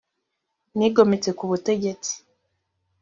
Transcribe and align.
nigometse 0.77 1.29
ku 1.37 1.43
butegetsi 1.49 2.13